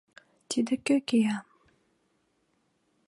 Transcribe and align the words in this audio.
Тиде 0.49 0.75
кӧ 0.85 0.95
кия? 1.07 1.37